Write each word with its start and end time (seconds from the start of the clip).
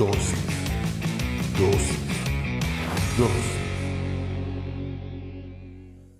Dosis. 0.00 0.32
Dosis. 1.58 1.98
Dosis. 3.18 3.58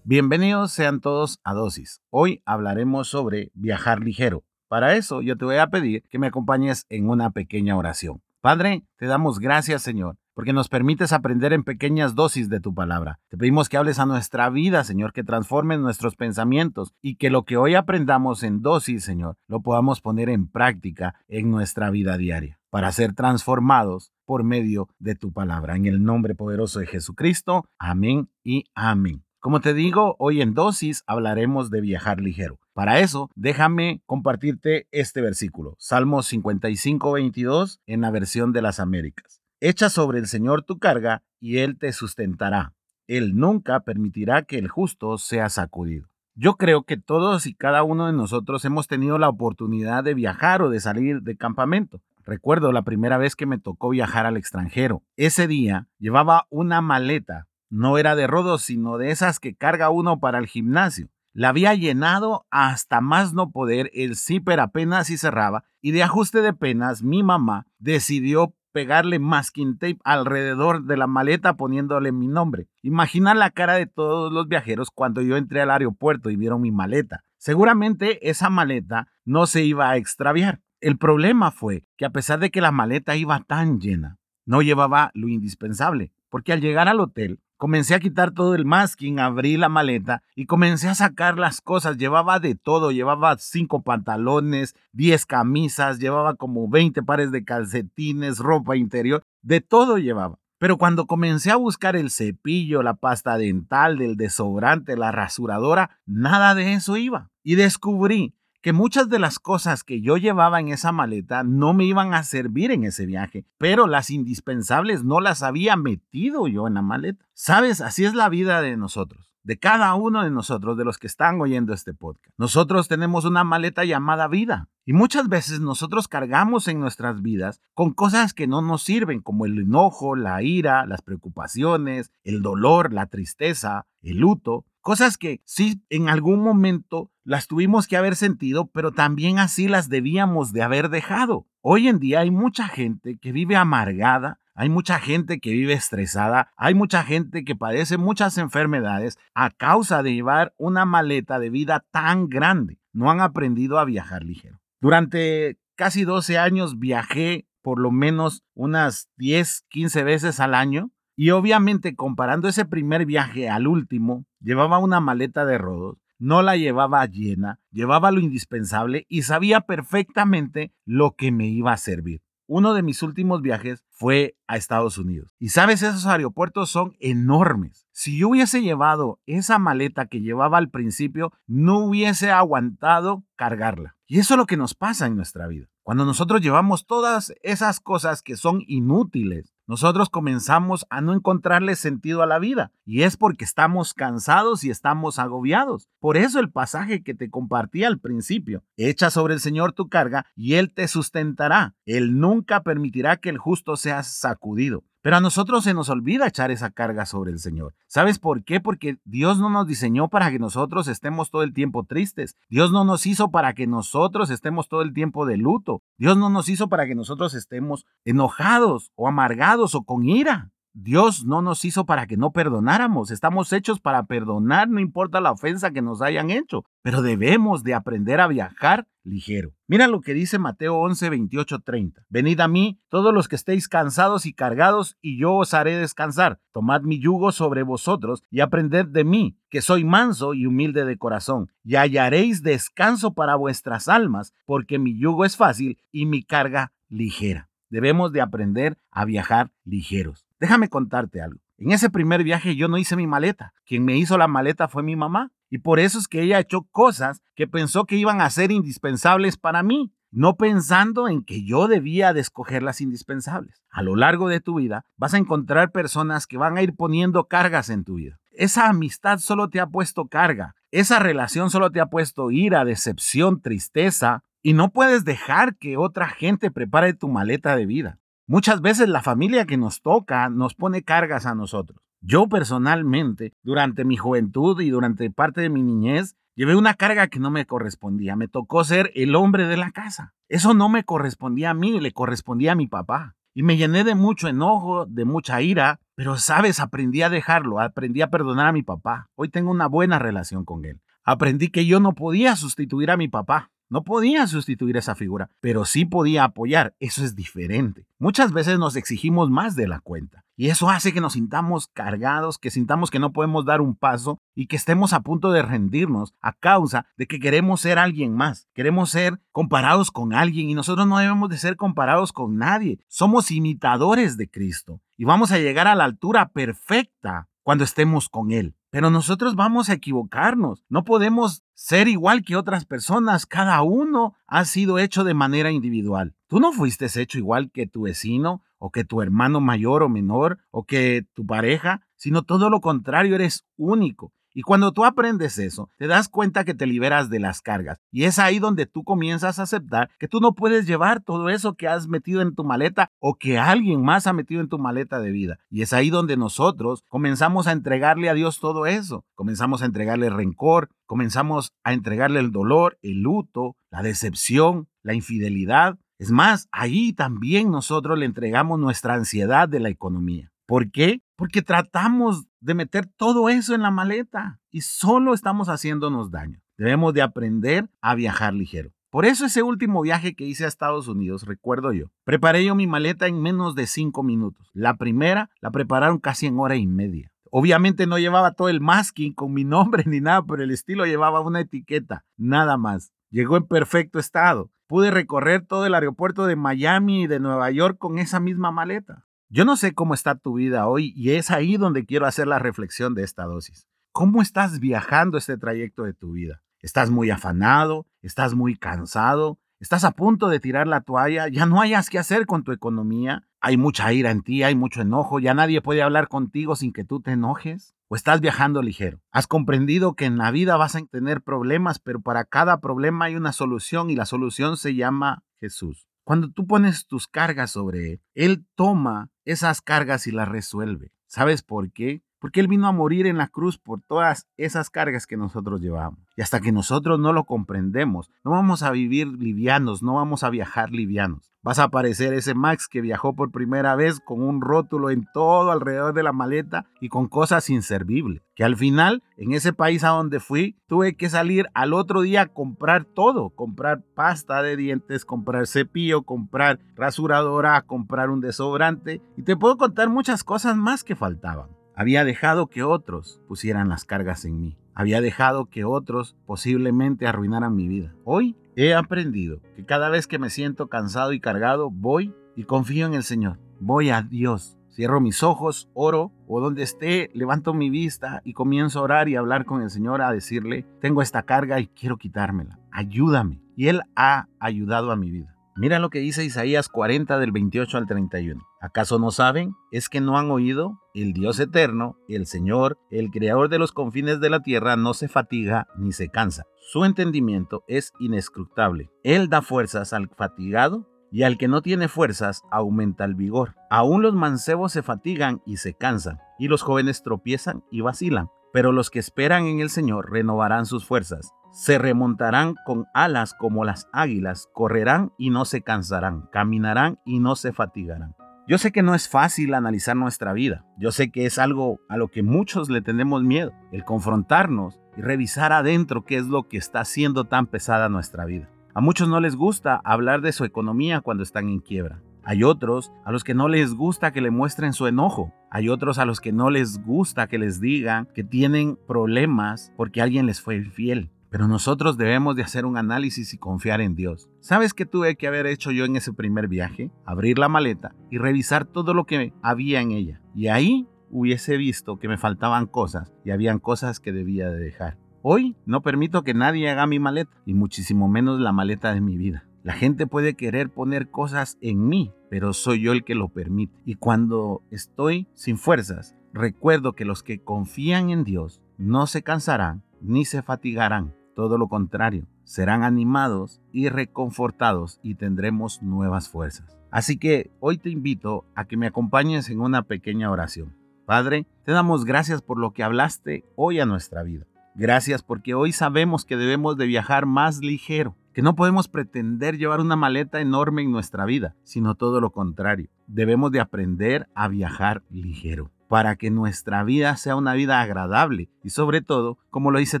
Bienvenidos 0.02 0.72
sean 0.72 1.02
todos 1.02 1.40
a 1.44 1.52
Dosis. 1.52 2.00
Hoy 2.08 2.40
hablaremos 2.46 3.08
sobre 3.08 3.50
viajar 3.52 4.00
ligero. 4.00 4.44
Para 4.68 4.94
eso 4.94 5.20
yo 5.20 5.36
te 5.36 5.44
voy 5.44 5.56
a 5.56 5.66
pedir 5.66 6.04
que 6.08 6.18
me 6.18 6.28
acompañes 6.28 6.86
en 6.88 7.10
una 7.10 7.32
pequeña 7.32 7.76
oración. 7.76 8.22
Padre, 8.40 8.86
te 8.96 9.04
damos 9.04 9.40
gracias 9.40 9.82
Señor 9.82 10.16
porque 10.32 10.54
nos 10.54 10.68
permites 10.70 11.12
aprender 11.12 11.52
en 11.52 11.62
pequeñas 11.62 12.14
dosis 12.14 12.48
de 12.48 12.60
tu 12.60 12.74
palabra. 12.74 13.20
Te 13.28 13.36
pedimos 13.36 13.68
que 13.68 13.76
hables 13.76 13.98
a 13.98 14.06
nuestra 14.06 14.48
vida, 14.48 14.84
Señor, 14.84 15.12
que 15.12 15.22
transformes 15.22 15.80
nuestros 15.80 16.16
pensamientos 16.16 16.94
y 17.02 17.16
que 17.16 17.28
lo 17.28 17.44
que 17.44 17.58
hoy 17.58 17.74
aprendamos 17.74 18.42
en 18.42 18.62
dosis, 18.62 19.04
Señor, 19.04 19.36
lo 19.48 19.60
podamos 19.60 20.00
poner 20.00 20.30
en 20.30 20.48
práctica 20.48 21.14
en 21.28 21.50
nuestra 21.50 21.90
vida 21.90 22.16
diaria 22.16 22.55
para 22.70 22.92
ser 22.92 23.14
transformados 23.14 24.12
por 24.24 24.44
medio 24.44 24.88
de 24.98 25.14
tu 25.14 25.32
palabra. 25.32 25.76
En 25.76 25.86
el 25.86 26.02
nombre 26.02 26.34
poderoso 26.34 26.80
de 26.80 26.86
Jesucristo. 26.86 27.64
Amén 27.78 28.28
y 28.42 28.64
amén. 28.74 29.24
Como 29.40 29.60
te 29.60 29.74
digo, 29.74 30.16
hoy 30.18 30.42
en 30.42 30.54
dosis 30.54 31.04
hablaremos 31.06 31.70
de 31.70 31.80
viajar 31.80 32.20
ligero. 32.20 32.58
Para 32.74 32.98
eso, 33.00 33.30
déjame 33.36 34.02
compartirte 34.04 34.88
este 34.90 35.20
versículo, 35.20 35.76
Salmo 35.78 36.22
55, 36.22 37.12
22, 37.12 37.80
en 37.86 38.00
la 38.00 38.10
versión 38.10 38.52
de 38.52 38.62
las 38.62 38.80
Américas. 38.80 39.40
Echa 39.60 39.88
sobre 39.88 40.18
el 40.18 40.26
Señor 40.26 40.64
tu 40.64 40.78
carga 40.78 41.22
y 41.40 41.58
Él 41.58 41.78
te 41.78 41.92
sustentará. 41.92 42.74
Él 43.06 43.36
nunca 43.36 43.80
permitirá 43.80 44.42
que 44.42 44.58
el 44.58 44.68
justo 44.68 45.16
sea 45.16 45.48
sacudido. 45.48 46.08
Yo 46.34 46.56
creo 46.56 46.82
que 46.82 46.98
todos 46.98 47.46
y 47.46 47.54
cada 47.54 47.82
uno 47.82 48.06
de 48.06 48.12
nosotros 48.12 48.64
hemos 48.64 48.88
tenido 48.88 49.16
la 49.16 49.28
oportunidad 49.28 50.04
de 50.04 50.14
viajar 50.14 50.60
o 50.60 50.68
de 50.68 50.80
salir 50.80 51.22
de 51.22 51.36
campamento. 51.36 52.02
Recuerdo 52.26 52.72
la 52.72 52.82
primera 52.82 53.18
vez 53.18 53.36
que 53.36 53.46
me 53.46 53.58
tocó 53.58 53.90
viajar 53.90 54.26
al 54.26 54.36
extranjero. 54.36 55.04
Ese 55.16 55.46
día 55.46 55.86
llevaba 55.98 56.48
una 56.50 56.80
maleta. 56.80 57.46
No 57.70 57.98
era 57.98 58.16
de 58.16 58.26
rodos, 58.26 58.62
sino 58.62 58.98
de 58.98 59.12
esas 59.12 59.38
que 59.38 59.54
carga 59.54 59.90
uno 59.90 60.18
para 60.18 60.38
el 60.38 60.48
gimnasio. 60.48 61.08
La 61.32 61.50
había 61.50 61.72
llenado 61.74 62.44
hasta 62.50 63.00
más 63.00 63.32
no 63.32 63.52
poder, 63.52 63.90
el 63.94 64.16
zipper 64.16 64.58
apenas 64.58 65.08
y 65.10 65.18
cerraba, 65.18 65.64
y 65.80 65.92
de 65.92 66.02
ajuste 66.02 66.42
de 66.42 66.52
penas 66.52 67.04
mi 67.04 67.22
mamá 67.22 67.66
decidió 67.78 68.56
pegarle 68.72 69.20
masking 69.20 69.78
tape 69.78 69.98
alrededor 70.02 70.84
de 70.84 70.96
la 70.96 71.06
maleta 71.06 71.56
poniéndole 71.56 72.10
mi 72.10 72.26
nombre. 72.26 72.68
Imagina 72.82 73.34
la 73.34 73.50
cara 73.50 73.74
de 73.74 73.86
todos 73.86 74.32
los 74.32 74.48
viajeros 74.48 74.90
cuando 74.90 75.22
yo 75.22 75.36
entré 75.36 75.60
al 75.60 75.70
aeropuerto 75.70 76.28
y 76.30 76.36
vieron 76.36 76.60
mi 76.60 76.72
maleta. 76.72 77.22
Seguramente 77.38 78.28
esa 78.28 78.50
maleta 78.50 79.08
no 79.24 79.46
se 79.46 79.62
iba 79.62 79.90
a 79.90 79.96
extraviar. 79.96 80.60
El 80.86 80.98
problema 80.98 81.50
fue 81.50 81.82
que 81.96 82.04
a 82.04 82.10
pesar 82.10 82.38
de 82.38 82.52
que 82.52 82.60
la 82.60 82.70
maleta 82.70 83.16
iba 83.16 83.40
tan 83.40 83.80
llena, 83.80 84.20
no 84.44 84.62
llevaba 84.62 85.10
lo 85.14 85.26
indispensable, 85.26 86.12
porque 86.28 86.52
al 86.52 86.60
llegar 86.60 86.86
al 86.86 87.00
hotel 87.00 87.40
Comencé 87.58 87.94
a 87.94 88.00
quitar 88.00 88.32
todo 88.32 88.54
el 88.54 88.66
masking, 88.66 89.18
abrí 89.18 89.56
la 89.56 89.70
maleta 89.70 90.22
y 90.34 90.44
comencé 90.44 90.88
a 90.88 90.94
sacar 90.94 91.38
las 91.38 91.62
cosas. 91.62 91.96
Llevaba 91.96 92.38
de 92.38 92.54
todo, 92.54 92.90
llevaba 92.90 93.34
cinco 93.38 93.82
pantalones, 93.82 94.76
diez 94.92 95.24
camisas, 95.24 95.98
llevaba 95.98 96.34
como 96.34 96.68
20 96.68 97.02
pares 97.02 97.32
de 97.32 97.44
calcetines, 97.44 98.40
ropa 98.40 98.76
interior, 98.76 99.22
de 99.40 99.62
todo 99.62 99.96
llevaba. 99.96 100.38
Pero 100.58 100.76
cuando 100.76 101.06
comencé 101.06 101.50
a 101.50 101.56
buscar 101.56 101.96
el 101.96 102.10
cepillo, 102.10 102.82
la 102.82 102.94
pasta 102.94 103.38
dental, 103.38 103.96
del 103.96 104.16
desodorante, 104.16 104.96
la 104.96 105.10
rasuradora, 105.10 105.98
nada 106.04 106.54
de 106.54 106.74
eso 106.74 106.98
iba. 106.98 107.30
Y 107.42 107.54
descubrí 107.54 108.34
que 108.66 108.72
muchas 108.72 109.08
de 109.08 109.20
las 109.20 109.38
cosas 109.38 109.84
que 109.84 110.00
yo 110.00 110.16
llevaba 110.16 110.58
en 110.58 110.70
esa 110.70 110.90
maleta 110.90 111.44
no 111.44 111.72
me 111.72 111.84
iban 111.84 112.14
a 112.14 112.24
servir 112.24 112.72
en 112.72 112.82
ese 112.82 113.06
viaje, 113.06 113.46
pero 113.58 113.86
las 113.86 114.10
indispensables 114.10 115.04
no 115.04 115.20
las 115.20 115.44
había 115.44 115.76
metido 115.76 116.48
yo 116.48 116.66
en 116.66 116.74
la 116.74 116.82
maleta. 116.82 117.24
Sabes, 117.32 117.80
así 117.80 118.04
es 118.04 118.14
la 118.16 118.28
vida 118.28 118.60
de 118.62 118.76
nosotros 118.76 119.36
de 119.44 119.60
cada 119.60 119.94
uno 119.94 120.24
de 120.24 120.30
nosotros, 120.32 120.76
de 120.76 120.84
los 120.84 120.98
que 120.98 121.06
están 121.06 121.40
oyendo 121.40 121.72
este 121.72 121.94
podcast. 121.94 122.34
Nosotros 122.36 122.88
tenemos 122.88 123.24
una 123.24 123.44
maleta 123.44 123.84
llamada 123.84 124.26
vida 124.26 124.68
y 124.84 124.92
muchas 124.92 125.28
veces 125.28 125.60
nosotros 125.60 126.08
cargamos 126.08 126.66
en 126.66 126.80
nuestras 126.80 127.22
vidas 127.22 127.60
con 127.72 127.92
cosas 127.92 128.34
que 128.34 128.48
no 128.48 128.60
nos 128.60 128.82
sirven, 128.82 129.20
como 129.20 129.46
el 129.46 129.56
enojo, 129.56 130.16
la 130.16 130.42
ira, 130.42 130.84
las 130.86 131.02
preocupaciones, 131.02 132.10
el 132.24 132.42
dolor, 132.42 132.92
la 132.92 133.06
tristeza, 133.06 133.86
el 134.02 134.16
luto, 134.16 134.64
cosas 134.86 135.18
que 135.18 135.42
sí 135.44 135.82
en 135.90 136.08
algún 136.08 136.38
momento 136.38 137.10
las 137.24 137.48
tuvimos 137.48 137.88
que 137.88 137.96
haber 137.96 138.14
sentido, 138.14 138.68
pero 138.68 138.92
también 138.92 139.40
así 139.40 139.66
las 139.66 139.88
debíamos 139.88 140.52
de 140.52 140.62
haber 140.62 140.90
dejado. 140.90 141.48
Hoy 141.60 141.88
en 141.88 141.98
día 141.98 142.20
hay 142.20 142.30
mucha 142.30 142.68
gente 142.68 143.18
que 143.18 143.32
vive 143.32 143.56
amargada, 143.56 144.38
hay 144.54 144.68
mucha 144.68 145.00
gente 145.00 145.40
que 145.40 145.50
vive 145.50 145.72
estresada, 145.72 146.52
hay 146.56 146.74
mucha 146.74 147.02
gente 147.02 147.44
que 147.44 147.56
padece 147.56 147.98
muchas 147.98 148.38
enfermedades 148.38 149.18
a 149.34 149.50
causa 149.50 150.04
de 150.04 150.14
llevar 150.14 150.54
una 150.56 150.84
maleta 150.84 151.40
de 151.40 151.50
vida 151.50 151.84
tan 151.90 152.28
grande. 152.28 152.78
No 152.92 153.10
han 153.10 153.20
aprendido 153.20 153.80
a 153.80 153.84
viajar 153.84 154.22
ligero. 154.22 154.60
Durante 154.80 155.58
casi 155.74 156.04
12 156.04 156.38
años 156.38 156.78
viajé 156.78 157.48
por 157.60 157.80
lo 157.80 157.90
menos 157.90 158.44
unas 158.54 159.08
10, 159.16 159.64
15 159.68 160.04
veces 160.04 160.38
al 160.38 160.54
año 160.54 160.92
y 161.16 161.30
obviamente 161.30 161.96
comparando 161.96 162.46
ese 162.48 162.64
primer 162.64 163.06
viaje 163.06 163.48
al 163.48 163.66
último, 163.66 164.26
llevaba 164.40 164.78
una 164.78 165.00
maleta 165.00 165.44
de 165.44 165.58
rodos, 165.58 165.98
no 166.18 166.42
la 166.42 166.56
llevaba 166.56 167.04
llena, 167.06 167.58
llevaba 167.70 168.10
lo 168.10 168.20
indispensable 168.20 169.06
y 169.08 169.22
sabía 169.22 169.62
perfectamente 169.62 170.72
lo 170.84 171.16
que 171.16 171.32
me 171.32 171.48
iba 171.48 171.72
a 171.72 171.78
servir 171.78 172.22
uno 172.46 172.74
de 172.74 172.82
mis 172.82 173.02
últimos 173.02 173.42
viajes 173.42 173.84
fue 173.90 174.36
a 174.46 174.56
Estados 174.56 174.98
Unidos. 174.98 175.34
Y 175.38 175.50
sabes, 175.50 175.82
esos 175.82 176.06
aeropuertos 176.06 176.70
son 176.70 176.96
enormes. 177.00 177.86
Si 177.92 178.18
yo 178.18 178.28
hubiese 178.28 178.62
llevado 178.62 179.20
esa 179.26 179.58
maleta 179.58 180.06
que 180.06 180.20
llevaba 180.20 180.58
al 180.58 180.70
principio, 180.70 181.32
no 181.46 181.78
hubiese 181.78 182.30
aguantado 182.30 183.24
cargarla. 183.36 183.96
Y 184.06 184.18
eso 184.18 184.34
es 184.34 184.38
lo 184.38 184.46
que 184.46 184.56
nos 184.56 184.74
pasa 184.74 185.06
en 185.06 185.16
nuestra 185.16 185.46
vida. 185.48 185.66
Cuando 185.82 186.04
nosotros 186.04 186.40
llevamos 186.40 186.86
todas 186.86 187.32
esas 187.42 187.80
cosas 187.80 188.22
que 188.22 188.36
son 188.36 188.62
inútiles, 188.66 189.52
nosotros 189.66 190.10
comenzamos 190.10 190.86
a 190.90 191.00
no 191.00 191.12
encontrarle 191.12 191.74
sentido 191.74 192.22
a 192.22 192.26
la 192.26 192.38
vida 192.38 192.70
y 192.84 193.02
es 193.02 193.16
porque 193.16 193.44
estamos 193.44 193.94
cansados 193.94 194.62
y 194.62 194.70
estamos 194.70 195.18
agobiados. 195.18 195.88
Por 195.98 196.16
eso 196.16 196.38
el 196.38 196.50
pasaje 196.50 197.02
que 197.02 197.14
te 197.14 197.30
compartí 197.30 197.82
al 197.82 197.98
principio, 197.98 198.62
echa 198.76 199.10
sobre 199.10 199.34
el 199.34 199.40
Señor 199.40 199.72
tu 199.72 199.88
carga 199.88 200.26
y 200.36 200.54
Él 200.54 200.72
te 200.72 200.86
sustentará. 200.86 201.74
Él 201.84 202.20
nunca 202.20 202.62
permitirá 202.62 203.16
que 203.16 203.30
el 203.30 203.38
justo 203.38 203.76
sea 203.76 204.04
sacudido. 204.04 204.84
Pero 205.06 205.18
a 205.18 205.20
nosotros 205.20 205.62
se 205.62 205.72
nos 205.72 205.88
olvida 205.88 206.26
echar 206.26 206.50
esa 206.50 206.70
carga 206.70 207.06
sobre 207.06 207.30
el 207.30 207.38
Señor. 207.38 207.76
¿Sabes 207.86 208.18
por 208.18 208.42
qué? 208.42 208.58
Porque 208.58 208.98
Dios 209.04 209.38
no 209.38 209.48
nos 209.48 209.68
diseñó 209.68 210.08
para 210.08 210.32
que 210.32 210.40
nosotros 210.40 210.88
estemos 210.88 211.30
todo 211.30 211.44
el 211.44 211.54
tiempo 211.54 211.84
tristes. 211.84 212.34
Dios 212.48 212.72
no 212.72 212.84
nos 212.84 213.06
hizo 213.06 213.30
para 213.30 213.54
que 213.54 213.68
nosotros 213.68 214.30
estemos 214.30 214.68
todo 214.68 214.82
el 214.82 214.92
tiempo 214.92 215.24
de 215.24 215.36
luto. 215.36 215.84
Dios 215.96 216.16
no 216.16 216.28
nos 216.28 216.48
hizo 216.48 216.68
para 216.68 216.86
que 216.86 216.96
nosotros 216.96 217.34
estemos 217.34 217.86
enojados 218.04 218.90
o 218.96 219.06
amargados 219.06 219.55
o 219.56 219.84
con 219.84 220.04
ira. 220.04 220.52
Dios 220.78 221.24
no 221.24 221.40
nos 221.40 221.64
hizo 221.64 221.86
para 221.86 222.06
que 222.06 222.18
no 222.18 222.32
perdonáramos, 222.32 223.10
estamos 223.10 223.50
hechos 223.54 223.80
para 223.80 224.04
perdonar, 224.04 224.68
no 224.68 224.78
importa 224.78 225.22
la 225.22 225.32
ofensa 225.32 225.70
que 225.70 225.80
nos 225.80 226.02
hayan 226.02 226.28
hecho, 226.28 226.66
pero 226.82 227.00
debemos 227.00 227.64
de 227.64 227.72
aprender 227.72 228.20
a 228.20 228.26
viajar 228.26 228.86
ligero. 229.02 229.54
Mira 229.66 229.86
lo 229.86 230.02
que 230.02 230.12
dice 230.12 230.38
Mateo 230.38 230.76
11, 230.76 231.08
28, 231.08 231.60
30. 231.60 232.02
Venid 232.10 232.40
a 232.40 232.48
mí 232.48 232.78
todos 232.90 233.14
los 233.14 233.26
que 233.26 233.36
estéis 233.36 233.68
cansados 233.68 234.26
y 234.26 234.34
cargados, 234.34 234.98
y 235.00 235.18
yo 235.18 235.36
os 235.36 235.54
haré 235.54 235.78
descansar. 235.78 236.40
Tomad 236.52 236.82
mi 236.82 237.00
yugo 237.00 237.32
sobre 237.32 237.62
vosotros 237.62 238.22
y 238.30 238.40
aprended 238.40 238.84
de 238.84 239.04
mí, 239.04 239.38
que 239.48 239.62
soy 239.62 239.82
manso 239.82 240.34
y 240.34 240.44
humilde 240.44 240.84
de 240.84 240.98
corazón, 240.98 241.50
y 241.64 241.76
hallaréis 241.76 242.42
descanso 242.42 243.14
para 243.14 243.34
vuestras 243.36 243.88
almas, 243.88 244.34
porque 244.44 244.78
mi 244.78 244.98
yugo 244.98 245.24
es 245.24 245.38
fácil 245.38 245.78
y 245.90 246.04
mi 246.04 246.22
carga 246.22 246.74
ligera. 246.90 247.48
Debemos 247.70 248.12
de 248.12 248.20
aprender 248.20 248.78
a 248.90 249.04
viajar 249.04 249.50
ligeros. 249.64 250.26
Déjame 250.38 250.68
contarte 250.68 251.20
algo. 251.20 251.40
En 251.58 251.70
ese 251.70 251.88
primer 251.88 252.22
viaje 252.22 252.54
yo 252.54 252.68
no 252.68 252.78
hice 252.78 252.96
mi 252.96 253.06
maleta. 253.06 253.54
Quien 253.64 253.84
me 253.84 253.96
hizo 253.96 254.18
la 254.18 254.28
maleta 254.28 254.68
fue 254.68 254.82
mi 254.82 254.94
mamá. 254.96 255.32
Y 255.48 255.58
por 255.58 255.78
eso 255.78 255.98
es 255.98 256.08
que 256.08 256.22
ella 256.22 256.40
echó 256.40 256.62
cosas 256.70 257.22
que 257.34 257.46
pensó 257.46 257.84
que 257.84 257.96
iban 257.96 258.20
a 258.20 258.30
ser 258.30 258.50
indispensables 258.50 259.36
para 259.36 259.62
mí, 259.62 259.92
no 260.10 260.36
pensando 260.36 261.08
en 261.08 261.22
que 261.22 261.44
yo 261.44 261.68
debía 261.68 262.12
de 262.12 262.20
escoger 262.20 262.62
las 262.62 262.80
indispensables. 262.80 263.62
A 263.70 263.82
lo 263.82 263.96
largo 263.96 264.28
de 264.28 264.40
tu 264.40 264.56
vida 264.56 264.84
vas 264.96 265.14
a 265.14 265.18
encontrar 265.18 265.72
personas 265.72 266.26
que 266.26 266.36
van 266.36 266.56
a 266.56 266.62
ir 266.62 266.74
poniendo 266.74 267.28
cargas 267.28 267.70
en 267.70 267.84
tu 267.84 267.94
vida. 267.94 268.18
Esa 268.32 268.68
amistad 268.68 269.18
solo 269.18 269.48
te 269.48 269.60
ha 269.60 269.66
puesto 269.66 270.08
carga. 270.08 270.54
Esa 270.70 270.98
relación 270.98 271.50
solo 271.50 271.70
te 271.70 271.80
ha 271.80 271.86
puesto 271.86 272.30
ira, 272.30 272.64
decepción, 272.64 273.40
tristeza. 273.40 274.24
Y 274.46 274.52
no 274.52 274.70
puedes 274.70 275.04
dejar 275.04 275.56
que 275.56 275.76
otra 275.76 276.08
gente 276.08 276.52
prepare 276.52 276.94
tu 276.94 277.08
maleta 277.08 277.56
de 277.56 277.66
vida. 277.66 277.98
Muchas 278.28 278.60
veces 278.60 278.88
la 278.88 279.02
familia 279.02 279.44
que 279.44 279.56
nos 279.56 279.82
toca 279.82 280.28
nos 280.28 280.54
pone 280.54 280.84
cargas 280.84 281.26
a 281.26 281.34
nosotros. 281.34 281.80
Yo 282.00 282.28
personalmente, 282.28 283.32
durante 283.42 283.84
mi 283.84 283.96
juventud 283.96 284.60
y 284.60 284.70
durante 284.70 285.10
parte 285.10 285.40
de 285.40 285.48
mi 285.48 285.64
niñez, 285.64 286.14
llevé 286.36 286.54
una 286.54 286.74
carga 286.74 287.08
que 287.08 287.18
no 287.18 287.32
me 287.32 287.44
correspondía. 287.44 288.14
Me 288.14 288.28
tocó 288.28 288.62
ser 288.62 288.92
el 288.94 289.16
hombre 289.16 289.48
de 289.48 289.56
la 289.56 289.72
casa. 289.72 290.14
Eso 290.28 290.54
no 290.54 290.68
me 290.68 290.84
correspondía 290.84 291.50
a 291.50 291.54
mí, 291.54 291.80
le 291.80 291.90
correspondía 291.90 292.52
a 292.52 292.54
mi 292.54 292.68
papá. 292.68 293.16
y 293.34 293.42
me 293.42 293.56
llené 293.56 293.82
de 293.82 293.96
mucho 293.96 294.28
enojo, 294.28 294.86
de 294.86 295.04
mucha 295.04 295.42
ira, 295.42 295.80
pero 295.96 296.18
sabes, 296.18 296.60
aprendí 296.60 297.02
a 297.02 297.10
dejarlo, 297.10 297.58
aprendí 297.58 298.00
a 298.00 298.10
perdonar 298.10 298.46
a 298.46 298.52
mi 298.52 298.62
papá. 298.62 299.10
Hoy 299.16 299.28
tengo 299.28 299.50
una 299.50 299.66
buena 299.66 299.98
relación 299.98 300.44
con 300.44 300.64
él. 300.64 300.80
Aprendí 301.02 301.48
que 301.48 301.66
yo 301.66 301.78
no 301.78 301.94
podía 301.94 302.34
sustituir 302.34 302.92
a 302.92 302.96
mi 302.96 303.08
papá. 303.08 303.50
No 303.68 303.82
podía 303.82 304.26
sustituir 304.26 304.76
esa 304.76 304.94
figura, 304.94 305.28
pero 305.40 305.64
sí 305.64 305.84
podía 305.84 306.24
apoyar. 306.24 306.74
Eso 306.78 307.04
es 307.04 307.16
diferente. 307.16 307.86
Muchas 307.98 308.32
veces 308.32 308.58
nos 308.58 308.76
exigimos 308.76 309.28
más 309.30 309.56
de 309.56 309.66
la 309.66 309.80
cuenta 309.80 310.24
y 310.36 310.50
eso 310.50 310.68
hace 310.68 310.92
que 310.92 311.00
nos 311.00 311.14
sintamos 311.14 311.66
cargados, 311.66 312.38
que 312.38 312.50
sintamos 312.50 312.90
que 312.90 312.98
no 312.98 313.12
podemos 313.12 313.46
dar 313.46 313.60
un 313.62 313.74
paso 313.74 314.20
y 314.34 314.46
que 314.46 314.56
estemos 314.56 314.92
a 314.92 315.00
punto 315.00 315.32
de 315.32 315.42
rendirnos 315.42 316.14
a 316.20 316.34
causa 316.34 316.86
de 316.96 317.06
que 317.06 317.18
queremos 317.18 317.62
ser 317.62 317.78
alguien 317.78 318.12
más. 318.14 318.46
Queremos 318.54 318.90
ser 318.90 319.20
comparados 319.32 319.90
con 319.90 320.12
alguien 320.12 320.50
y 320.50 320.54
nosotros 320.54 320.86
no 320.86 320.98
debemos 320.98 321.30
de 321.30 321.38
ser 321.38 321.56
comparados 321.56 322.12
con 322.12 322.36
nadie. 322.36 322.78
Somos 322.86 323.30
imitadores 323.30 324.16
de 324.18 324.28
Cristo 324.28 324.80
y 324.98 325.04
vamos 325.04 325.32
a 325.32 325.38
llegar 325.38 325.66
a 325.66 325.74
la 325.74 325.84
altura 325.84 326.28
perfecta 326.28 327.28
cuando 327.42 327.64
estemos 327.64 328.08
con 328.08 328.30
Él. 328.30 328.54
Pero 328.70 328.90
nosotros 328.90 329.36
vamos 329.36 329.70
a 329.70 329.72
equivocarnos. 329.72 330.64
No 330.68 330.84
podemos 330.84 331.44
ser 331.56 331.88
igual 331.88 332.22
que 332.22 332.36
otras 332.36 332.64
personas. 332.64 333.26
Cada 333.26 333.60
uno 333.62 334.14
ha 334.26 334.44
sido 334.44 334.78
hecho 334.78 335.02
de 335.02 335.14
manera 335.14 335.50
individual. 335.50 336.14
Tú 336.28 336.38
no 336.38 336.52
fuiste 336.52 336.86
hecho 336.94 337.18
igual 337.18 337.50
que 337.50 337.66
tu 337.66 337.82
vecino 337.82 338.42
o 338.58 338.70
que 338.70 338.84
tu 338.84 339.02
hermano 339.02 339.40
mayor 339.40 339.82
o 339.82 339.88
menor 339.88 340.38
o 340.50 340.64
que 340.64 341.06
tu 341.14 341.26
pareja, 341.26 341.82
sino 341.96 342.22
todo 342.22 342.50
lo 342.50 342.60
contrario, 342.60 343.14
eres 343.14 343.46
único. 343.56 344.12
Y 344.38 344.42
cuando 344.42 344.70
tú 344.72 344.84
aprendes 344.84 345.38
eso, 345.38 345.70
te 345.78 345.86
das 345.86 346.10
cuenta 346.10 346.44
que 346.44 346.52
te 346.52 346.66
liberas 346.66 347.08
de 347.08 347.20
las 347.20 347.40
cargas. 347.40 347.78
Y 347.90 348.04
es 348.04 348.18
ahí 348.18 348.38
donde 348.38 348.66
tú 348.66 348.84
comienzas 348.84 349.38
a 349.38 349.44
aceptar 349.44 349.88
que 349.98 350.08
tú 350.08 350.20
no 350.20 350.34
puedes 350.34 350.66
llevar 350.66 351.02
todo 351.02 351.30
eso 351.30 351.54
que 351.54 351.68
has 351.68 351.88
metido 351.88 352.20
en 352.20 352.34
tu 352.34 352.44
maleta 352.44 352.90
o 352.98 353.14
que 353.14 353.38
alguien 353.38 353.80
más 353.82 354.06
ha 354.06 354.12
metido 354.12 354.42
en 354.42 354.50
tu 354.50 354.58
maleta 354.58 355.00
de 355.00 355.10
vida. 355.10 355.38
Y 355.48 355.62
es 355.62 355.72
ahí 355.72 355.88
donde 355.88 356.18
nosotros 356.18 356.84
comenzamos 356.90 357.46
a 357.46 357.52
entregarle 357.52 358.10
a 358.10 358.14
Dios 358.14 358.38
todo 358.38 358.66
eso. 358.66 359.06
Comenzamos 359.14 359.62
a 359.62 359.64
entregarle 359.64 360.10
rencor, 360.10 360.68
comenzamos 360.84 361.54
a 361.64 361.72
entregarle 361.72 362.20
el 362.20 362.30
dolor, 362.30 362.78
el 362.82 363.00
luto, 363.00 363.56
la 363.70 363.80
decepción, 363.80 364.68
la 364.82 364.92
infidelidad. 364.92 365.78
Es 365.96 366.10
más, 366.10 366.46
ahí 366.52 366.92
también 366.92 367.50
nosotros 367.50 367.98
le 367.98 368.04
entregamos 368.04 368.58
nuestra 368.60 368.92
ansiedad 368.92 369.48
de 369.48 369.60
la 369.60 369.70
economía. 369.70 370.30
¿Por 370.44 370.70
qué? 370.70 371.00
Porque 371.16 371.42
tratamos 371.42 372.26
de 372.40 372.54
meter 372.54 372.86
todo 372.86 373.28
eso 373.28 373.54
en 373.54 373.62
la 373.62 373.70
maleta 373.70 374.40
y 374.50 374.60
solo 374.60 375.14
estamos 375.14 375.48
haciéndonos 375.48 376.10
daño. 376.10 376.40
Debemos 376.58 376.94
de 376.94 377.02
aprender 377.02 377.68
a 377.80 377.94
viajar 377.94 378.34
ligero. 378.34 378.70
Por 378.90 379.04
eso 379.04 379.26
ese 379.26 379.42
último 379.42 379.82
viaje 379.82 380.14
que 380.14 380.24
hice 380.24 380.44
a 380.44 380.48
Estados 380.48 380.88
Unidos, 380.88 381.24
recuerdo 381.24 381.72
yo, 381.72 381.86
preparé 382.04 382.44
yo 382.44 382.54
mi 382.54 382.66
maleta 382.66 383.06
en 383.06 383.20
menos 383.20 383.54
de 383.54 383.66
cinco 383.66 384.02
minutos. 384.02 384.48
La 384.54 384.76
primera 384.76 385.30
la 385.40 385.50
prepararon 385.50 385.98
casi 385.98 386.26
en 386.26 386.38
hora 386.38 386.56
y 386.56 386.66
media. 386.66 387.12
Obviamente 387.30 387.86
no 387.86 387.98
llevaba 387.98 388.32
todo 388.32 388.48
el 388.48 388.60
masking 388.60 389.12
con 389.12 389.32
mi 389.32 389.44
nombre 389.44 389.84
ni 389.86 390.00
nada 390.00 390.22
por 390.22 390.40
el 390.40 390.50
estilo, 390.50 390.86
llevaba 390.86 391.20
una 391.20 391.40
etiqueta, 391.40 392.04
nada 392.16 392.56
más. 392.56 392.92
Llegó 393.10 393.36
en 393.36 393.46
perfecto 393.46 393.98
estado. 393.98 394.50
Pude 394.66 394.90
recorrer 394.90 395.46
todo 395.46 395.64
el 395.66 395.74
aeropuerto 395.74 396.26
de 396.26 396.36
Miami 396.36 397.02
y 397.02 397.06
de 397.06 397.20
Nueva 397.20 397.50
York 397.50 397.78
con 397.78 397.98
esa 397.98 398.18
misma 398.20 398.50
maleta. 398.50 399.05
Yo 399.28 399.44
no 399.44 399.56
sé 399.56 399.74
cómo 399.74 399.92
está 399.92 400.14
tu 400.14 400.34
vida 400.34 400.68
hoy 400.68 400.92
y 400.94 401.10
es 401.10 401.32
ahí 401.32 401.56
donde 401.56 401.84
quiero 401.84 402.06
hacer 402.06 402.28
la 402.28 402.38
reflexión 402.38 402.94
de 402.94 403.02
esta 403.02 403.24
dosis. 403.24 403.66
¿Cómo 403.90 404.22
estás 404.22 404.60
viajando 404.60 405.18
este 405.18 405.36
trayecto 405.36 405.82
de 405.82 405.94
tu 405.94 406.12
vida? 406.12 406.42
¿Estás 406.60 406.90
muy 406.90 407.10
afanado? 407.10 407.86
¿Estás 408.02 408.34
muy 408.34 408.56
cansado? 408.56 409.40
¿Estás 409.58 409.82
a 409.82 409.90
punto 409.90 410.28
de 410.28 410.38
tirar 410.38 410.68
la 410.68 410.82
toalla? 410.82 411.26
¿Ya 411.26 411.44
no 411.44 411.60
hayas 411.60 411.90
qué 411.90 411.98
hacer 411.98 412.26
con 412.26 412.44
tu 412.44 412.52
economía? 412.52 413.26
¿Hay 413.40 413.56
mucha 413.56 413.92
ira 413.92 414.12
en 414.12 414.22
ti? 414.22 414.44
¿Hay 414.44 414.54
mucho 414.54 414.80
enojo? 414.80 415.18
¿Ya 415.18 415.34
nadie 415.34 415.60
puede 415.60 415.82
hablar 415.82 416.06
contigo 416.06 416.54
sin 416.54 416.72
que 416.72 416.84
tú 416.84 417.00
te 417.00 417.10
enojes? 417.10 417.74
¿O 417.88 417.96
estás 417.96 418.20
viajando 418.20 418.62
ligero? 418.62 419.00
¿Has 419.10 419.26
comprendido 419.26 419.94
que 419.96 420.04
en 420.04 420.18
la 420.18 420.30
vida 420.30 420.56
vas 420.56 420.76
a 420.76 420.86
tener 420.86 421.20
problemas, 421.20 421.80
pero 421.80 422.00
para 422.00 422.26
cada 422.26 422.60
problema 422.60 423.06
hay 423.06 423.16
una 423.16 423.32
solución 423.32 423.90
y 423.90 423.96
la 423.96 424.06
solución 424.06 424.56
se 424.56 424.76
llama 424.76 425.24
Jesús? 425.40 425.88
Cuando 426.06 426.30
tú 426.30 426.46
pones 426.46 426.86
tus 426.86 427.08
cargas 427.08 427.50
sobre 427.50 427.94
Él, 427.94 428.02
Él 428.14 428.46
toma 428.54 429.10
esas 429.24 429.60
cargas 429.60 430.06
y 430.06 430.12
las 430.12 430.28
resuelve. 430.28 430.92
¿Sabes 431.08 431.42
por 431.42 431.72
qué? 431.72 432.04
Porque 432.18 432.40
Él 432.40 432.48
vino 432.48 432.66
a 432.66 432.72
morir 432.72 433.06
en 433.06 433.18
la 433.18 433.28
cruz 433.28 433.58
por 433.58 433.80
todas 433.82 434.26
esas 434.36 434.70
cargas 434.70 435.06
que 435.06 435.16
nosotros 435.16 435.60
llevamos. 435.60 436.00
Y 436.16 436.22
hasta 436.22 436.40
que 436.40 436.52
nosotros 436.52 436.98
no 436.98 437.12
lo 437.12 437.24
comprendemos, 437.24 438.10
no 438.24 438.30
vamos 438.32 438.62
a 438.62 438.70
vivir 438.70 439.06
livianos, 439.08 439.82
no 439.82 439.94
vamos 439.94 440.24
a 440.24 440.30
viajar 440.30 440.70
livianos. 440.70 441.32
Vas 441.46 441.60
a 441.60 441.64
aparecer 441.64 442.12
ese 442.12 442.34
Max 442.34 442.66
que 442.66 442.80
viajó 442.80 443.14
por 443.14 443.30
primera 443.30 443.76
vez 443.76 444.00
con 444.00 444.20
un 444.20 444.40
rótulo 444.40 444.90
en 444.90 445.06
todo 445.14 445.52
alrededor 445.52 445.94
de 445.94 446.02
la 446.02 446.12
maleta 446.12 446.66
y 446.80 446.88
con 446.88 447.06
cosas 447.06 447.50
inservibles. 447.50 448.20
Que 448.34 448.42
al 448.42 448.56
final, 448.56 449.04
en 449.16 449.32
ese 449.32 449.52
país 449.52 449.84
a 449.84 449.90
donde 449.90 450.18
fui, 450.18 450.58
tuve 450.66 450.96
que 450.96 451.08
salir 451.08 451.46
al 451.54 451.72
otro 451.72 452.00
día 452.00 452.22
a 452.22 452.26
comprar 452.26 452.84
todo. 452.84 453.30
Comprar 453.30 453.84
pasta 453.94 454.42
de 454.42 454.56
dientes, 454.56 455.04
comprar 455.04 455.46
cepillo, 455.46 456.02
comprar 456.02 456.58
rasuradora, 456.74 457.62
comprar 457.62 458.10
un 458.10 458.20
desobrante. 458.20 459.00
Y 459.16 459.22
te 459.22 459.36
puedo 459.36 459.56
contar 459.56 459.88
muchas 459.88 460.24
cosas 460.24 460.56
más 460.56 460.82
que 460.82 460.96
faltaban. 460.96 461.55
Había 461.78 462.06
dejado 462.06 462.46
que 462.46 462.62
otros 462.62 463.20
pusieran 463.28 463.68
las 463.68 463.84
cargas 463.84 464.24
en 464.24 464.40
mí. 464.40 464.56
Había 464.74 465.02
dejado 465.02 465.50
que 465.50 465.66
otros 465.66 466.16
posiblemente 466.24 467.06
arruinaran 467.06 467.54
mi 467.54 467.68
vida. 467.68 467.92
Hoy 468.02 468.34
he 468.56 468.72
aprendido 468.72 469.42
que 469.54 469.66
cada 469.66 469.90
vez 469.90 470.06
que 470.06 470.18
me 470.18 470.30
siento 470.30 470.68
cansado 470.68 471.12
y 471.12 471.20
cargado, 471.20 471.70
voy 471.70 472.14
y 472.34 472.44
confío 472.44 472.86
en 472.86 472.94
el 472.94 473.02
Señor. 473.02 473.38
Voy 473.60 473.90
a 473.90 474.00
Dios. 474.00 474.56
Cierro 474.74 475.02
mis 475.02 475.22
ojos, 475.22 475.68
oro 475.74 476.12
o 476.26 476.40
donde 476.40 476.62
esté, 476.62 477.10
levanto 477.12 477.52
mi 477.52 477.68
vista 477.68 478.22
y 478.24 478.32
comienzo 478.32 478.78
a 478.78 478.82
orar 478.82 479.10
y 479.10 479.16
hablar 479.16 479.44
con 479.44 479.60
el 479.60 479.68
Señor, 479.68 480.00
a 480.00 480.12
decirle, 480.12 480.64
tengo 480.80 481.02
esta 481.02 481.24
carga 481.24 481.60
y 481.60 481.66
quiero 481.66 481.98
quitármela. 481.98 482.58
Ayúdame. 482.72 483.42
Y 483.54 483.68
Él 483.68 483.82
ha 483.96 484.28
ayudado 484.38 484.92
a 484.92 484.96
mi 484.96 485.10
vida. 485.10 485.35
Mira 485.58 485.78
lo 485.78 485.88
que 485.88 486.00
dice 486.00 486.22
Isaías 486.22 486.68
40 486.68 487.18
del 487.18 487.32
28 487.32 487.78
al 487.78 487.86
31. 487.86 488.46
¿Acaso 488.60 488.98
no 488.98 489.10
saben? 489.10 489.54
¿Es 489.70 489.88
que 489.88 490.02
no 490.02 490.18
han 490.18 490.30
oído? 490.30 490.78
El 490.92 491.14
Dios 491.14 491.40
eterno, 491.40 491.96
el 492.08 492.26
Señor, 492.26 492.78
el 492.90 493.10
Creador 493.10 493.48
de 493.48 493.58
los 493.58 493.72
confines 493.72 494.20
de 494.20 494.28
la 494.28 494.40
tierra, 494.40 494.76
no 494.76 494.92
se 494.92 495.08
fatiga 495.08 495.66
ni 495.78 495.92
se 495.92 496.10
cansa. 496.10 496.44
Su 496.58 496.84
entendimiento 496.84 497.64
es 497.68 497.94
inescrutable. 497.98 498.90
Él 499.02 499.30
da 499.30 499.40
fuerzas 499.40 499.94
al 499.94 500.10
fatigado 500.10 500.86
y 501.10 501.22
al 501.22 501.38
que 501.38 501.48
no 501.48 501.62
tiene 501.62 501.88
fuerzas 501.88 502.42
aumenta 502.50 503.06
el 503.06 503.14
vigor. 503.14 503.54
Aún 503.70 504.02
los 504.02 504.14
mancebos 504.14 504.72
se 504.72 504.82
fatigan 504.82 505.40
y 505.46 505.56
se 505.56 505.72
cansan, 505.72 506.18
y 506.38 506.48
los 506.48 506.60
jóvenes 506.60 507.02
tropiezan 507.02 507.64
y 507.70 507.80
vacilan. 507.80 508.28
Pero 508.52 508.72
los 508.72 508.90
que 508.90 508.98
esperan 508.98 509.46
en 509.46 509.60
el 509.60 509.70
Señor 509.70 510.10
renovarán 510.12 510.66
sus 510.66 510.84
fuerzas 510.84 511.32
se 511.56 511.78
remontarán 511.78 512.54
con 512.66 512.86
alas 512.92 513.32
como 513.32 513.64
las 513.64 513.88
águilas, 513.90 514.46
correrán 514.52 515.12
y 515.16 515.30
no 515.30 515.46
se 515.46 515.62
cansarán, 515.62 516.28
caminarán 516.30 516.98
y 517.06 517.18
no 517.18 517.34
se 517.34 517.54
fatigarán. 517.54 518.14
Yo 518.46 518.58
sé 518.58 518.72
que 518.72 518.82
no 518.82 518.94
es 518.94 519.08
fácil 519.08 519.54
analizar 519.54 519.96
nuestra 519.96 520.34
vida, 520.34 520.66
yo 520.78 520.92
sé 520.92 521.10
que 521.10 521.24
es 521.24 521.38
algo 521.38 521.80
a 521.88 521.96
lo 521.96 522.08
que 522.08 522.22
muchos 522.22 522.68
le 522.68 522.82
tenemos 522.82 523.22
miedo, 523.22 523.54
el 523.72 523.84
confrontarnos 523.84 524.78
y 524.98 525.00
revisar 525.00 525.54
adentro 525.54 526.04
qué 526.04 526.18
es 526.18 526.26
lo 526.26 526.46
que 526.46 526.58
está 526.58 526.80
haciendo 526.80 527.24
tan 527.24 527.46
pesada 527.46 527.88
nuestra 527.88 528.26
vida. 528.26 528.50
A 528.74 528.82
muchos 528.82 529.08
no 529.08 529.18
les 529.20 529.34
gusta 529.34 529.80
hablar 529.82 530.20
de 530.20 530.32
su 530.32 530.44
economía 530.44 531.00
cuando 531.00 531.22
están 531.22 531.48
en 531.48 531.60
quiebra. 531.60 532.02
Hay 532.22 532.44
otros 532.44 532.92
a 533.06 533.12
los 533.12 533.24
que 533.24 533.32
no 533.32 533.48
les 533.48 533.72
gusta 533.72 534.12
que 534.12 534.20
le 534.20 534.30
muestren 534.30 534.74
su 534.74 534.88
enojo. 534.88 535.32
Hay 535.50 535.70
otros 535.70 535.98
a 535.98 536.04
los 536.04 536.20
que 536.20 536.32
no 536.32 536.50
les 536.50 536.84
gusta 536.84 537.28
que 537.28 537.38
les 537.38 537.62
digan 537.62 538.08
que 538.14 538.24
tienen 538.24 538.76
problemas 538.86 539.72
porque 539.76 540.02
alguien 540.02 540.26
les 540.26 540.42
fue 540.42 540.56
infiel. 540.56 541.10
Pero 541.30 541.48
nosotros 541.48 541.96
debemos 541.96 542.36
de 542.36 542.42
hacer 542.42 542.66
un 542.66 542.76
análisis 542.76 543.34
y 543.34 543.38
confiar 543.38 543.80
en 543.80 543.94
Dios. 543.94 544.30
¿Sabes 544.40 544.74
qué 544.74 544.86
tuve 544.86 545.16
que 545.16 545.26
haber 545.26 545.46
hecho 545.46 545.70
yo 545.70 545.84
en 545.84 545.96
ese 545.96 546.12
primer 546.12 546.48
viaje? 546.48 546.90
Abrir 547.04 547.38
la 547.38 547.48
maleta 547.48 547.94
y 548.10 548.18
revisar 548.18 548.64
todo 548.64 548.94
lo 548.94 549.04
que 549.04 549.32
había 549.42 549.80
en 549.80 549.90
ella. 549.90 550.20
Y 550.34 550.48
ahí 550.48 550.88
hubiese 551.10 551.56
visto 551.56 551.98
que 551.98 552.08
me 552.08 552.18
faltaban 552.18 552.66
cosas 552.66 553.12
y 553.24 553.30
habían 553.30 553.58
cosas 553.58 554.00
que 554.00 554.12
debía 554.12 554.50
de 554.50 554.58
dejar. 554.58 554.98
Hoy 555.22 555.56
no 555.66 555.82
permito 555.82 556.22
que 556.22 556.34
nadie 556.34 556.70
haga 556.70 556.86
mi 556.86 557.00
maleta 557.00 557.32
y 557.44 557.54
muchísimo 557.54 558.08
menos 558.08 558.40
la 558.40 558.52
maleta 558.52 558.94
de 558.94 559.00
mi 559.00 559.16
vida. 559.16 559.46
La 559.64 559.72
gente 559.72 560.06
puede 560.06 560.34
querer 560.34 560.70
poner 560.70 561.10
cosas 561.10 561.58
en 561.60 561.88
mí, 561.88 562.12
pero 562.30 562.52
soy 562.52 562.80
yo 562.80 562.92
el 562.92 563.02
que 563.02 563.16
lo 563.16 563.30
permite. 563.30 563.74
Y 563.84 563.96
cuando 563.96 564.62
estoy 564.70 565.26
sin 565.34 565.58
fuerzas, 565.58 566.14
recuerdo 566.32 566.92
que 566.92 567.04
los 567.04 567.24
que 567.24 567.40
confían 567.40 568.10
en 568.10 568.22
Dios 568.22 568.62
no 568.78 569.08
se 569.08 569.22
cansarán 569.22 569.82
ni 570.00 570.24
se 570.24 570.42
fatigarán. 570.42 571.14
Todo 571.34 571.58
lo 571.58 571.68
contrario, 571.68 572.26
serán 572.44 572.82
animados 572.82 573.60
y 573.72 573.88
reconfortados 573.88 575.00
y 575.02 575.16
tendremos 575.16 575.82
nuevas 575.82 576.28
fuerzas. 576.30 576.78
Así 576.90 577.18
que 577.18 577.50
hoy 577.60 577.76
te 577.76 577.90
invito 577.90 578.46
a 578.54 578.64
que 578.64 578.76
me 578.76 578.86
acompañes 578.86 579.50
en 579.50 579.60
una 579.60 579.82
pequeña 579.82 580.30
oración. 580.30 580.74
Padre, 581.04 581.46
te 581.64 581.72
damos 581.72 582.04
gracias 582.04 582.40
por 582.40 582.58
lo 582.58 582.72
que 582.72 582.82
hablaste 582.82 583.44
hoy 583.54 583.80
a 583.80 583.86
nuestra 583.86 584.22
vida. 584.22 584.46
Gracias 584.74 585.22
porque 585.22 585.54
hoy 585.54 585.72
sabemos 585.72 586.24
que 586.24 586.36
debemos 586.36 586.76
de 586.76 586.86
viajar 586.86 587.26
más 587.26 587.58
ligero, 587.58 588.16
que 588.32 588.42
no 588.42 588.56
podemos 588.56 588.88
pretender 588.88 589.58
llevar 589.58 589.80
una 589.80 589.96
maleta 589.96 590.40
enorme 590.40 590.82
en 590.82 590.90
nuestra 590.90 591.26
vida, 591.26 591.54
sino 591.64 591.94
todo 591.94 592.20
lo 592.20 592.30
contrario. 592.30 592.88
Debemos 593.06 593.52
de 593.52 593.60
aprender 593.60 594.28
a 594.34 594.48
viajar 594.48 595.02
ligero 595.10 595.70
para 595.88 596.16
que 596.16 596.30
nuestra 596.30 596.82
vida 596.84 597.16
sea 597.16 597.36
una 597.36 597.54
vida 597.54 597.80
agradable 597.80 598.48
y 598.62 598.70
sobre 598.70 599.02
todo, 599.02 599.38
como 599.50 599.70
lo 599.70 599.78
dice 599.78 600.00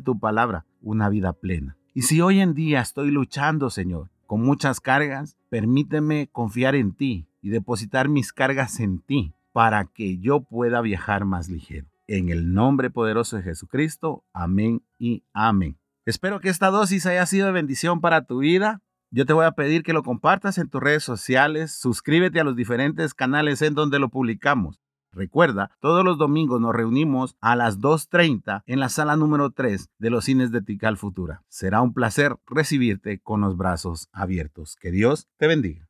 tu 0.00 0.18
palabra, 0.18 0.66
una 0.82 1.08
vida 1.08 1.32
plena. 1.32 1.76
Y 1.94 2.02
si 2.02 2.20
hoy 2.20 2.40
en 2.40 2.54
día 2.54 2.80
estoy 2.80 3.10
luchando, 3.10 3.70
Señor, 3.70 4.10
con 4.26 4.42
muchas 4.42 4.80
cargas, 4.80 5.36
permíteme 5.48 6.28
confiar 6.30 6.74
en 6.74 6.92
ti 6.92 7.28
y 7.40 7.50
depositar 7.50 8.08
mis 8.08 8.32
cargas 8.32 8.80
en 8.80 8.98
ti 8.98 9.32
para 9.52 9.84
que 9.86 10.18
yo 10.18 10.40
pueda 10.40 10.80
viajar 10.80 11.24
más 11.24 11.48
ligero. 11.48 11.86
En 12.08 12.28
el 12.28 12.52
nombre 12.52 12.90
poderoso 12.90 13.36
de 13.36 13.42
Jesucristo, 13.42 14.24
amén 14.32 14.82
y 14.98 15.24
amén. 15.32 15.78
Espero 16.04 16.40
que 16.40 16.50
esta 16.50 16.70
dosis 16.70 17.06
haya 17.06 17.24
sido 17.26 17.46
de 17.46 17.52
bendición 17.52 18.00
para 18.00 18.26
tu 18.26 18.38
vida. 18.38 18.82
Yo 19.10 19.24
te 19.24 19.32
voy 19.32 19.44
a 19.44 19.52
pedir 19.52 19.82
que 19.82 19.92
lo 19.92 20.02
compartas 20.02 20.58
en 20.58 20.68
tus 20.68 20.82
redes 20.82 21.02
sociales, 21.02 21.72
suscríbete 21.72 22.38
a 22.38 22.44
los 22.44 22.54
diferentes 22.54 23.14
canales 23.14 23.62
en 23.62 23.74
donde 23.74 23.98
lo 23.98 24.08
publicamos. 24.08 24.80
Recuerda, 25.16 25.70
todos 25.80 26.04
los 26.04 26.18
domingos 26.18 26.60
nos 26.60 26.74
reunimos 26.74 27.36
a 27.40 27.56
las 27.56 27.80
2.30 27.80 28.62
en 28.66 28.80
la 28.80 28.90
sala 28.90 29.16
número 29.16 29.50
3 29.50 29.88
de 29.98 30.10
los 30.10 30.26
cines 30.26 30.52
de 30.52 30.60
Tical 30.60 30.98
Futura. 30.98 31.42
Será 31.48 31.80
un 31.80 31.94
placer 31.94 32.36
recibirte 32.46 33.18
con 33.20 33.40
los 33.40 33.56
brazos 33.56 34.10
abiertos. 34.12 34.76
Que 34.76 34.90
Dios 34.90 35.26
te 35.38 35.46
bendiga. 35.46 35.88